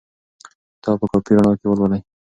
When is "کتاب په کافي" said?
0.75-1.31